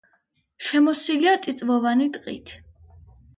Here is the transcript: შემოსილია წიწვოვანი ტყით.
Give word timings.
შემოსილია 0.69 1.33
წიწვოვანი 1.43 2.09
ტყით. 2.17 2.57